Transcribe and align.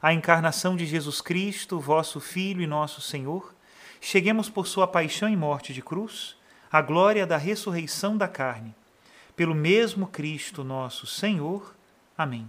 a 0.00 0.12
encarnação 0.12 0.76
de 0.76 0.84
Jesus 0.84 1.20
Cristo, 1.20 1.80
vosso 1.80 2.20
Filho 2.20 2.62
e 2.62 2.66
nosso 2.66 3.00
Senhor, 3.00 3.54
cheguemos 4.00 4.48
por 4.48 4.66
sua 4.66 4.86
paixão 4.86 5.28
e 5.28 5.36
morte 5.36 5.72
de 5.72 5.82
cruz, 5.82 6.36
à 6.70 6.82
glória 6.82 7.26
da 7.26 7.36
ressurreição 7.36 8.16
da 8.16 8.28
carne. 8.28 8.74
Pelo 9.34 9.54
mesmo 9.54 10.06
Cristo 10.06 10.62
nosso 10.62 11.06
Senhor. 11.06 11.74
Amém. 12.16 12.48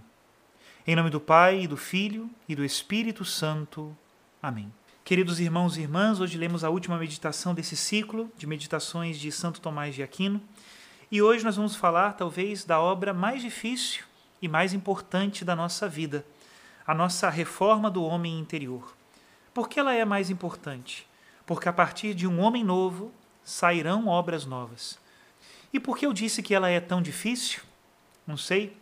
Em 0.86 0.96
nome 0.96 1.10
do 1.10 1.20
Pai, 1.20 1.60
e 1.62 1.66
do 1.66 1.76
Filho 1.76 2.30
e 2.48 2.54
do 2.54 2.64
Espírito 2.64 3.24
Santo. 3.24 3.96
Amém. 4.42 4.72
Queridos 5.04 5.40
irmãos 5.40 5.76
e 5.76 5.80
irmãs, 5.80 6.20
hoje 6.20 6.36
lemos 6.36 6.64
a 6.64 6.70
última 6.70 6.98
meditação 6.98 7.54
desse 7.54 7.76
ciclo 7.76 8.30
de 8.36 8.46
meditações 8.46 9.18
de 9.18 9.32
Santo 9.32 9.60
Tomás 9.60 9.94
de 9.94 10.02
Aquino. 10.02 10.40
E 11.10 11.22
hoje 11.22 11.44
nós 11.44 11.56
vamos 11.56 11.74
falar, 11.74 12.12
talvez, 12.12 12.64
da 12.64 12.78
obra 12.78 13.14
mais 13.14 13.40
difícil 13.40 14.04
e 14.40 14.48
mais 14.48 14.74
importante 14.74 15.44
da 15.44 15.56
nossa 15.56 15.88
vida 15.88 16.24
a 16.88 16.94
nossa 16.94 17.28
reforma 17.28 17.90
do 17.90 18.02
homem 18.02 18.38
interior. 18.38 18.96
Por 19.52 19.68
que 19.68 19.78
ela 19.78 19.92
é 19.92 20.06
mais 20.06 20.30
importante? 20.30 21.06
Porque 21.44 21.68
a 21.68 21.72
partir 21.72 22.14
de 22.14 22.26
um 22.26 22.40
homem 22.40 22.64
novo 22.64 23.12
sairão 23.44 24.06
obras 24.06 24.46
novas. 24.46 24.98
E 25.70 25.78
por 25.78 25.98
que 25.98 26.06
eu 26.06 26.14
disse 26.14 26.42
que 26.42 26.54
ela 26.54 26.70
é 26.70 26.80
tão 26.80 27.02
difícil? 27.02 27.60
Não 28.26 28.38
sei. 28.38 28.74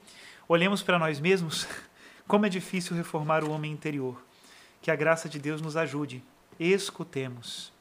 Olhemos 0.47 0.84
para 0.84 1.00
nós 1.00 1.19
mesmos. 1.19 1.66
Como 2.28 2.47
é 2.47 2.49
difícil 2.49 2.97
reformar 2.97 3.43
o 3.43 3.50
homem 3.50 3.72
interior. 3.72 4.25
Que 4.81 4.93
a 4.93 4.97
graça 4.97 5.28
de 5.28 5.41
Deus 5.41 5.61
nos 5.61 5.77
ajude. 5.77 6.22
Escutemos. 6.61 7.72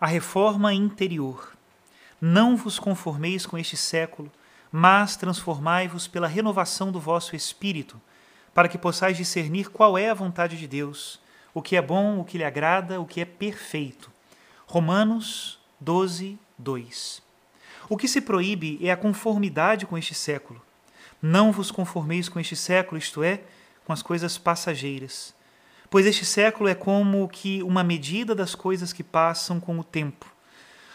A 0.00 0.06
reforma 0.06 0.72
interior. 0.72 1.52
Não 2.20 2.56
vos 2.56 2.78
conformeis 2.78 3.44
com 3.44 3.58
este 3.58 3.76
século, 3.76 4.30
mas 4.70 5.16
transformai-vos 5.16 6.06
pela 6.06 6.28
renovação 6.28 6.92
do 6.92 7.00
vosso 7.00 7.34
espírito 7.34 8.00
para 8.54 8.68
que 8.68 8.78
possais 8.78 9.16
discernir 9.16 9.70
qual 9.70 9.96
é 9.96 10.10
a 10.10 10.14
vontade 10.14 10.56
de 10.56 10.66
Deus, 10.66 11.20
o 11.54 11.62
que 11.62 11.76
é 11.76 11.82
bom, 11.82 12.20
o 12.20 12.24
que 12.24 12.38
lhe 12.38 12.44
agrada, 12.44 13.00
o 13.00 13.06
que 13.06 13.20
é 13.20 13.24
perfeito. 13.24 14.10
Romanos 14.66 15.58
12, 15.80 16.38
2. 16.58 17.22
O 17.88 17.96
que 17.96 18.06
se 18.06 18.20
proíbe 18.20 18.78
é 18.82 18.90
a 18.90 18.96
conformidade 18.96 19.86
com 19.86 19.96
este 19.96 20.14
século. 20.14 20.60
Não 21.22 21.50
vos 21.50 21.70
conformeis 21.70 22.28
com 22.28 22.38
este 22.38 22.54
século, 22.54 22.98
isto 22.98 23.22
é, 23.22 23.40
com 23.84 23.92
as 23.92 24.02
coisas 24.02 24.36
passageiras. 24.36 25.34
Pois 25.90 26.04
este 26.04 26.24
século 26.24 26.68
é 26.68 26.74
como 26.74 27.26
que 27.28 27.62
uma 27.62 27.82
medida 27.82 28.34
das 28.34 28.54
coisas 28.54 28.92
que 28.92 29.02
passam 29.02 29.58
com 29.58 29.78
o 29.78 29.84
tempo. 29.84 30.26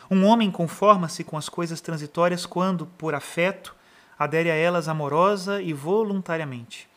Um 0.09 0.25
homem 0.25 0.51
conforma-se 0.51 1.23
com 1.23 1.35
as 1.35 1.49
coisas 1.49 1.81
transitórias 1.81 2.45
quando, 2.45 2.85
por 2.85 3.15
afeto, 3.15 3.75
adere 4.19 4.51
a 4.51 4.55
elas 4.55 4.87
amorosa 4.87 5.61
e 5.61 5.73
voluntariamente. 5.73 6.87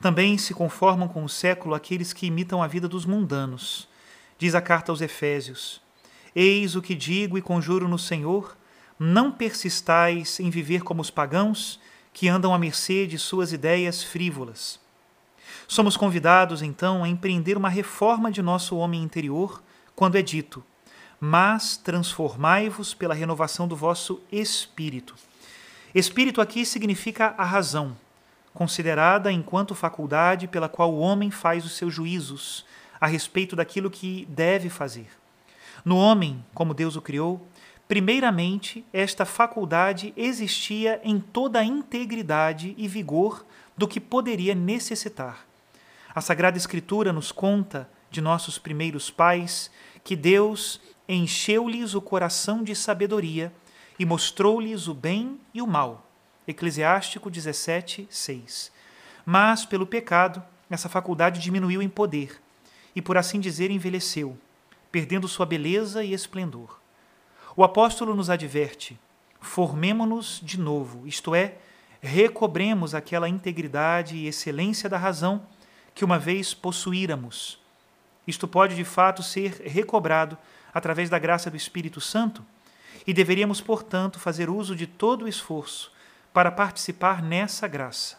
Também 0.00 0.36
se 0.36 0.52
conformam 0.52 1.08
com 1.08 1.24
o 1.24 1.28
século 1.28 1.74
aqueles 1.74 2.12
que 2.12 2.26
imitam 2.26 2.62
a 2.62 2.66
vida 2.66 2.88
dos 2.88 3.06
mundanos. 3.06 3.88
Diz 4.38 4.54
a 4.54 4.60
carta 4.60 4.92
aos 4.92 5.00
Efésios: 5.00 5.80
Eis 6.34 6.76
o 6.76 6.82
que 6.82 6.94
digo 6.94 7.38
e 7.38 7.42
conjuro 7.42 7.88
no 7.88 7.98
Senhor: 7.98 8.56
não 8.98 9.30
persistais 9.30 10.40
em 10.40 10.50
viver 10.50 10.82
como 10.82 11.00
os 11.00 11.10
pagãos, 11.10 11.80
que 12.12 12.28
andam 12.28 12.54
à 12.54 12.58
mercê 12.58 13.06
de 13.06 13.18
suas 13.18 13.52
ideias 13.52 14.02
frívolas. 14.02 14.80
Somos 15.66 15.96
convidados, 15.96 16.62
então, 16.62 17.02
a 17.02 17.08
empreender 17.08 17.56
uma 17.56 17.68
reforma 17.68 18.30
de 18.30 18.42
nosso 18.42 18.76
homem 18.76 19.02
interior, 19.02 19.62
quando 19.94 20.16
é 20.16 20.22
dito: 20.22 20.64
Mas 21.20 21.76
transformai-vos 21.76 22.94
pela 22.94 23.14
renovação 23.14 23.66
do 23.66 23.76
vosso 23.76 24.20
espírito. 24.30 25.14
Espírito 25.94 26.40
aqui 26.40 26.66
significa 26.66 27.34
a 27.38 27.44
razão, 27.44 27.96
considerada 28.54 29.32
enquanto 29.32 29.74
faculdade 29.74 30.46
pela 30.46 30.68
qual 30.68 30.94
o 30.94 31.00
homem 31.00 31.30
faz 31.30 31.64
os 31.66 31.72
seus 31.72 31.92
juízos 31.92 32.64
a 33.00 33.06
respeito 33.06 33.56
daquilo 33.56 33.90
que 33.90 34.26
deve 34.30 34.70
fazer. 34.70 35.08
No 35.84 35.96
homem, 35.98 36.42
como 36.54 36.72
Deus 36.72 36.94
o 36.94 37.02
criou, 37.02 37.46
primeiramente 37.88 38.84
esta 38.92 39.24
faculdade 39.24 40.14
existia 40.16 41.00
em 41.02 41.18
toda 41.18 41.58
a 41.58 41.64
integridade 41.64 42.74
e 42.78 42.86
vigor 42.86 43.44
do 43.76 43.88
que 43.88 44.00
poderia 44.00 44.54
necessitar. 44.54 45.44
A 46.14 46.20
Sagrada 46.20 46.56
Escritura 46.56 47.12
nos 47.12 47.32
conta 47.32 47.90
de 48.08 48.20
nossos 48.20 48.56
primeiros 48.56 49.10
pais 49.10 49.68
que 50.04 50.14
Deus 50.14 50.80
encheu-lhes 51.08 51.94
o 51.94 52.00
coração 52.00 52.62
de 52.62 52.74
sabedoria 52.76 53.52
e 53.98 54.06
mostrou-lhes 54.06 54.86
o 54.86 54.94
bem 54.94 55.38
e 55.52 55.60
o 55.60 55.66
mal 55.66 56.04
Eclesiástico 56.46 57.30
17, 57.30 58.06
6. 58.10 58.70
Mas, 59.24 59.64
pelo 59.64 59.86
pecado, 59.86 60.42
essa 60.70 60.88
faculdade 60.88 61.40
diminuiu 61.40 61.80
em 61.80 61.88
poder 61.88 62.40
e, 62.94 63.00
por 63.00 63.16
assim 63.16 63.40
dizer, 63.40 63.70
envelheceu, 63.70 64.36
perdendo 64.92 65.26
sua 65.26 65.46
beleza 65.46 66.04
e 66.04 66.12
esplendor. 66.12 66.78
O 67.56 67.64
apóstolo 67.64 68.14
nos 68.14 68.28
adverte: 68.28 68.98
formemo-nos 69.40 70.40
de 70.42 70.60
novo, 70.60 71.06
isto 71.06 71.34
é, 71.34 71.56
recobremos 72.02 72.94
aquela 72.94 73.28
integridade 73.28 74.16
e 74.16 74.26
excelência 74.26 74.88
da 74.88 74.98
razão 74.98 75.46
que 75.94 76.04
uma 76.04 76.18
vez 76.18 76.52
possuíramos. 76.52 77.58
Isto 78.26 78.46
pode 78.46 78.74
de 78.74 78.84
fato 78.84 79.22
ser 79.22 79.62
recobrado 79.64 80.36
através 80.72 81.08
da 81.08 81.18
graça 81.18 81.50
do 81.50 81.56
Espírito 81.56 82.00
Santo 82.00 82.44
e 83.06 83.14
deveríamos, 83.14 83.60
portanto, 83.60 84.18
fazer 84.18 84.50
uso 84.50 84.74
de 84.74 84.86
todo 84.86 85.24
o 85.24 85.28
esforço 85.28 85.93
para 86.34 86.50
participar 86.50 87.22
nessa 87.22 87.68
graça. 87.68 88.18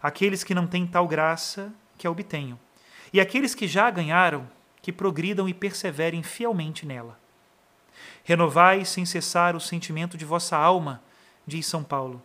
Aqueles 0.00 0.44
que 0.44 0.54
não 0.54 0.66
têm 0.66 0.86
tal 0.86 1.08
graça, 1.08 1.72
que 1.98 2.06
a 2.06 2.10
obtenham. 2.10 2.58
E 3.12 3.20
aqueles 3.20 3.52
que 3.52 3.66
já 3.66 3.90
ganharam, 3.90 4.48
que 4.80 4.92
progridam 4.92 5.48
e 5.48 5.52
perseverem 5.52 6.22
fielmente 6.22 6.86
nela. 6.86 7.18
Renovai 8.22 8.84
sem 8.84 9.04
cessar 9.04 9.56
o 9.56 9.60
sentimento 9.60 10.16
de 10.16 10.24
vossa 10.24 10.56
alma, 10.56 11.02
diz 11.44 11.66
São 11.66 11.82
Paulo. 11.82 12.22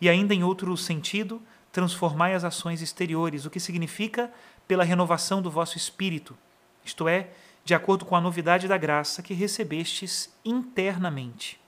E 0.00 0.08
ainda 0.08 0.34
em 0.34 0.42
outro 0.42 0.74
sentido, 0.78 1.42
transformai 1.70 2.34
as 2.34 2.42
ações 2.42 2.80
exteriores, 2.80 3.44
o 3.44 3.50
que 3.50 3.60
significa 3.60 4.32
pela 4.66 4.82
renovação 4.82 5.42
do 5.42 5.50
vosso 5.50 5.76
espírito, 5.76 6.36
isto 6.82 7.06
é, 7.06 7.28
de 7.64 7.74
acordo 7.74 8.06
com 8.06 8.16
a 8.16 8.20
novidade 8.20 8.66
da 8.66 8.78
graça 8.78 9.22
que 9.22 9.34
recebestes 9.34 10.34
internamente. 10.42 11.60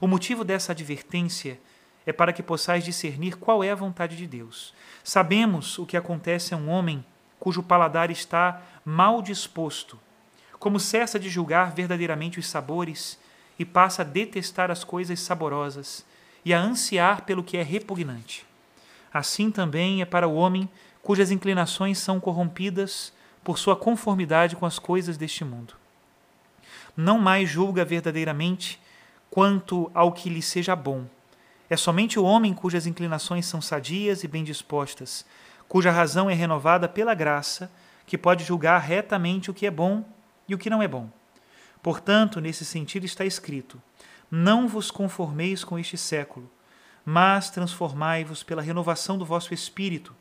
O 0.00 0.08
motivo 0.08 0.44
dessa 0.44 0.72
advertência 0.72 1.60
é 2.06 2.12
para 2.12 2.32
que 2.32 2.42
possais 2.42 2.84
discernir 2.84 3.36
qual 3.36 3.64
é 3.64 3.70
a 3.70 3.74
vontade 3.74 4.16
de 4.16 4.26
Deus. 4.26 4.74
Sabemos 5.02 5.78
o 5.78 5.86
que 5.86 5.96
acontece 5.96 6.54
a 6.54 6.56
um 6.56 6.68
homem 6.68 7.04
cujo 7.38 7.62
paladar 7.62 8.10
está 8.10 8.62
mal 8.84 9.20
disposto, 9.20 9.98
Como 10.58 10.80
cessa 10.80 11.18
de 11.18 11.28
julgar 11.28 11.72
verdadeiramente 11.72 12.38
os 12.38 12.48
sabores 12.48 13.18
e 13.58 13.66
passa 13.66 14.00
a 14.00 14.04
detestar 14.04 14.70
as 14.70 14.82
coisas 14.82 15.20
saborosas 15.20 16.06
e 16.42 16.54
a 16.54 16.60
ansiar 16.60 17.22
pelo 17.22 17.44
que 17.44 17.58
é 17.58 17.62
repugnante. 17.62 18.46
Assim 19.12 19.50
também 19.50 20.00
é 20.00 20.06
para 20.06 20.26
o 20.26 20.34
homem 20.34 20.66
cujas 21.02 21.30
inclinações 21.30 21.98
são 21.98 22.18
corrompidas 22.18 23.12
por 23.44 23.58
sua 23.58 23.76
conformidade 23.76 24.56
com 24.56 24.64
as 24.64 24.78
coisas 24.78 25.18
deste 25.18 25.44
mundo. 25.44 25.74
Não 26.96 27.18
mais 27.18 27.48
julga 27.48 27.84
verdadeiramente 27.84 28.80
quanto 29.30 29.90
ao 29.92 30.12
que 30.12 30.30
lhe 30.30 30.40
seja 30.40 30.74
bom. 30.74 31.04
É 31.68 31.76
somente 31.76 32.18
o 32.18 32.24
homem 32.24 32.52
cujas 32.52 32.86
inclinações 32.86 33.46
são 33.46 33.60
sadias 33.60 34.22
e 34.22 34.28
bem 34.28 34.44
dispostas, 34.44 35.24
cuja 35.66 35.90
razão 35.90 36.28
é 36.28 36.34
renovada 36.34 36.88
pela 36.88 37.14
graça, 37.14 37.70
que 38.06 38.18
pode 38.18 38.44
julgar 38.44 38.78
retamente 38.80 39.50
o 39.50 39.54
que 39.54 39.66
é 39.66 39.70
bom 39.70 40.04
e 40.46 40.54
o 40.54 40.58
que 40.58 40.68
não 40.68 40.82
é 40.82 40.88
bom. 40.88 41.08
Portanto, 41.82 42.40
nesse 42.40 42.64
sentido 42.64 43.06
está 43.06 43.24
escrito: 43.24 43.80
Não 44.30 44.68
vos 44.68 44.90
conformeis 44.90 45.64
com 45.64 45.78
este 45.78 45.96
século, 45.96 46.50
mas 47.04 47.50
transformai-vos 47.50 48.42
pela 48.42 48.62
renovação 48.62 49.18
do 49.18 49.24
vosso 49.24 49.52
espírito, 49.52 50.14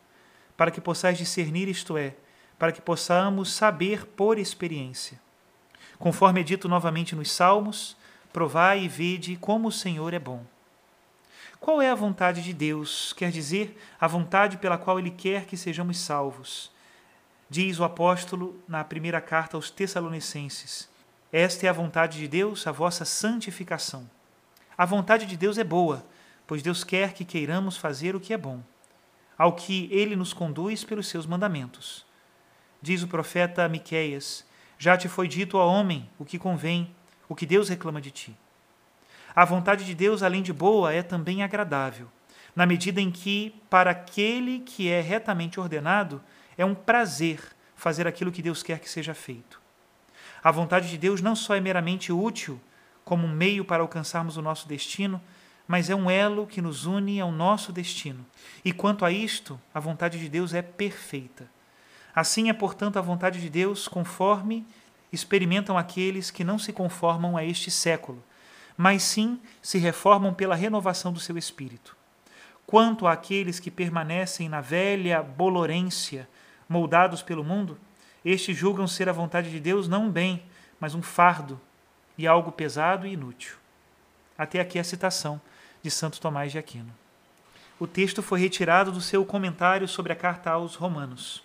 para 0.56 0.72
que 0.72 0.82
possais 0.82 1.18
discernir, 1.18 1.68
isto 1.68 1.98
é, 1.98 2.16
para 2.58 2.72
que 2.72 2.82
possamos 2.82 3.52
saber 3.54 4.06
por 4.06 4.38
experiência. 4.38 5.20
Conforme 5.98 6.42
é 6.42 6.44
dito 6.44 6.68
novamente 6.68 7.16
nos 7.16 7.32
Salmos, 7.32 7.96
provai 8.32 8.84
e 8.84 8.88
vede 8.88 9.38
como 9.38 9.68
o 9.68 9.72
Senhor 9.72 10.14
é 10.14 10.20
bom. 10.20 10.46
Qual 11.64 11.82
é 11.82 11.90
a 11.90 11.96
vontade 11.96 12.44
de 12.44 12.52
Deus? 12.52 13.14
Quer 13.14 13.32
dizer, 13.32 13.80
a 13.98 14.06
vontade 14.06 14.58
pela 14.58 14.78
qual 14.78 15.00
Ele 15.00 15.10
quer 15.10 15.46
que 15.46 15.56
sejamos 15.56 15.98
salvos. 15.98 16.70
Diz 17.50 17.80
o 17.80 17.86
apóstolo 17.86 18.62
na 18.68 18.84
primeira 18.84 19.22
carta 19.22 19.56
aos 19.56 19.72
Tessalonicenses: 19.72 20.90
Esta 21.32 21.66
é 21.66 21.70
a 21.70 21.72
vontade 21.72 22.18
de 22.18 22.28
Deus, 22.28 22.68
a 22.68 22.74
vossa 22.74 23.06
santificação. 23.06 24.10
A 24.78 24.86
vontade 24.86 25.26
de 25.26 25.38
Deus 25.38 25.58
é 25.58 25.64
boa, 25.64 26.06
pois 26.46 26.62
Deus 26.62 26.84
quer 26.84 27.14
que 27.14 27.24
queiramos 27.24 27.78
fazer 27.78 28.14
o 28.14 28.20
que 28.20 28.34
é 28.34 28.38
bom, 28.38 28.62
ao 29.38 29.54
que 29.54 29.88
Ele 29.90 30.18
nos 30.18 30.34
conduz 30.34 30.84
pelos 30.84 31.08
seus 31.08 31.26
mandamentos. 31.26 32.06
Diz 32.82 33.04
o 33.04 33.08
profeta 33.08 33.70
Miqueias: 33.70 34.46
Já 34.78 34.98
te 34.98 35.08
foi 35.08 35.30
dito 35.30 35.58
ao 35.58 35.70
homem 35.70 36.10
o 36.20 36.26
que 36.26 36.38
convém, 36.38 36.94
o 37.30 37.34
que 37.34 37.46
Deus 37.46 37.70
reclama 37.70 38.02
de 38.02 38.12
ti. 38.12 38.38
A 39.36 39.46
vontade 39.46 39.84
de 39.84 39.96
Deus, 39.96 40.22
além 40.22 40.44
de 40.44 40.54
boa, 40.54 40.94
é 40.94 41.02
também 41.02 41.42
agradável, 41.42 42.08
na 42.56 42.66
medida 42.66 43.02
em 43.02 43.10
que, 43.10 43.56
para 43.70 43.92
aquele 43.92 44.60
que 44.60 44.90
é 44.90 45.02
retamente 45.02 45.60
ordenado, 45.60 46.22
é 46.58 46.64
um 46.64 46.76
prazer 46.76 47.40
fazer 47.76 48.08
aquilo 48.08 48.32
que 48.32 48.42
Deus 48.42 48.62
quer 48.62 48.80
que 48.80 48.90
seja 48.90 49.14
feito. 49.14 49.60
A 50.44 50.52
vontade 50.52 50.90
de 50.90 50.98
Deus 50.98 51.22
não 51.22 51.36
só 51.36 51.56
é 51.56 51.60
meramente 51.60 52.12
útil 52.12 52.62
como 53.04 53.26
um 53.26 53.32
meio 53.32 53.66
para 53.66 53.82
alcançarmos 53.82 54.38
o 54.38 54.42
nosso 54.42 54.68
destino, 54.68 55.22
mas 55.68 55.90
é 55.90 55.96
um 55.96 56.10
elo 56.10 56.46
que 56.46 56.62
nos 56.62 56.86
une 56.86 57.20
ao 57.20 57.32
nosso 57.32 57.72
destino. 57.72 58.26
E 58.64 58.72
quanto 58.72 59.04
a 59.04 59.12
isto, 59.12 59.60
a 59.74 59.80
vontade 59.80 60.20
de 60.20 60.30
Deus 60.30 60.54
é 60.54 60.62
perfeita. 60.62 61.50
Assim 62.16 62.50
é, 62.50 62.54
portanto, 62.54 62.98
a 62.98 63.02
vontade 63.02 63.42
de 63.42 63.50
Deus 63.50 63.88
conforme 63.88 64.66
experimentam 65.12 65.78
aqueles 65.78 66.30
que 66.30 66.44
não 66.44 66.60
se 66.60 66.72
conformam 66.72 67.36
a 67.36 67.44
este 67.44 67.72
século, 67.72 68.24
mas 68.78 69.04
sim 69.04 69.40
se 69.62 69.78
reformam 69.78 70.34
pela 70.34 70.56
renovação 70.56 71.12
do 71.12 71.20
seu 71.20 71.38
espírito. 71.38 71.96
Quanto 72.66 73.08
àqueles 73.08 73.60
que 73.60 73.70
permanecem 73.70 74.50
na 74.50 74.62
velha 74.62 75.22
bolorência, 75.22 76.28
moldados 76.68 77.22
pelo 77.22 77.44
mundo, 77.44 77.78
estes 78.24 78.58
julgam 78.58 78.88
ser 78.88 79.10
a 79.10 79.14
vontade 79.14 79.52
de 79.52 79.60
Deus 79.60 79.88
não 79.88 80.06
um 80.06 80.12
bem, 80.12 80.44
mas 80.80 80.96
um 80.96 81.02
fardo 81.02 81.60
e 82.18 82.26
algo 82.26 82.52
pesado 82.52 83.06
e 83.06 83.14
inútil. 83.14 83.56
Até 84.38 84.60
aqui 84.60 84.80
a 84.80 84.84
citação 84.84 85.40
de 85.82 85.92
Santo 85.92 86.20
Tomás 86.20 86.52
de 86.52 86.58
Aquino. 86.58 86.94
O 87.80 87.88
texto 87.88 88.22
foi 88.22 88.40
retirado 88.40 88.92
do 88.92 89.02
seu 89.02 89.26
comentário 89.26 89.88
sobre 89.88 90.14
a 90.14 90.16
carta 90.16 90.52
aos 90.52 90.76
Romanos. 90.76 91.44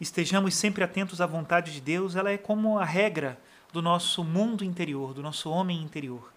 Estejamos 0.00 0.54
sempre 0.54 0.84
atentos 0.84 1.20
à 1.20 1.26
vontade 1.26 1.72
de 1.72 1.80
Deus, 1.80 2.14
ela 2.14 2.30
é 2.30 2.38
como 2.38 2.78
a 2.78 2.84
regra 2.84 3.38
do 3.72 3.82
nosso 3.82 4.22
mundo 4.22 4.64
interior, 4.64 5.14
do 5.14 5.22
nosso 5.22 5.50
homem 5.50 5.82
interior. 5.82 6.32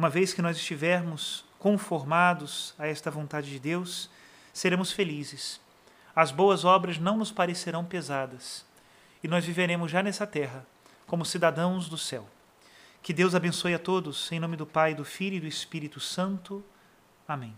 Uma 0.00 0.08
vez 0.08 0.32
que 0.32 0.40
nós 0.40 0.56
estivermos 0.56 1.44
conformados 1.58 2.72
a 2.78 2.86
esta 2.86 3.10
vontade 3.10 3.50
de 3.50 3.58
Deus, 3.58 4.08
seremos 4.50 4.92
felizes. 4.92 5.60
As 6.16 6.30
boas 6.30 6.64
obras 6.64 6.96
não 6.96 7.18
nos 7.18 7.30
parecerão 7.30 7.84
pesadas 7.84 8.64
e 9.22 9.28
nós 9.28 9.44
viveremos 9.44 9.90
já 9.90 10.02
nessa 10.02 10.26
terra 10.26 10.64
como 11.06 11.22
cidadãos 11.22 11.86
do 11.86 11.98
céu. 11.98 12.26
Que 13.02 13.12
Deus 13.12 13.34
abençoe 13.34 13.74
a 13.74 13.78
todos, 13.78 14.32
em 14.32 14.40
nome 14.40 14.56
do 14.56 14.64
Pai, 14.64 14.94
do 14.94 15.04
Filho 15.04 15.36
e 15.36 15.40
do 15.40 15.46
Espírito 15.46 16.00
Santo. 16.00 16.64
Amém. 17.28 17.54